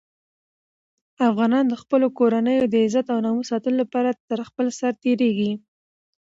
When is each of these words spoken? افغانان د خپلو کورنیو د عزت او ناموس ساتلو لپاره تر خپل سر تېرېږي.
افغانان 1.29 1.65
د 1.69 1.73
خپلو 1.81 2.07
کورنیو 2.17 2.71
د 2.73 2.75
عزت 2.85 3.05
او 3.13 3.19
ناموس 3.25 3.47
ساتلو 3.51 3.75
لپاره 3.83 4.09
تر 4.29 4.39
خپل 4.49 4.67
سر 4.79 4.93
تېرېږي. 5.03 5.51